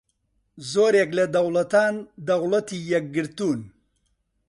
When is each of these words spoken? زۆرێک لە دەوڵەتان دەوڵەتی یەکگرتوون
زۆرێک 0.71 1.09
لە 1.17 1.25
دەوڵەتان 1.33 1.95
دەوڵەتی 2.27 2.79
یەکگرتوون 2.93 3.61